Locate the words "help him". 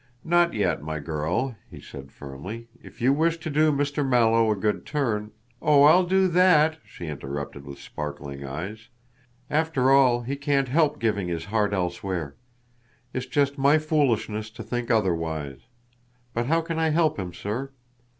16.89-17.31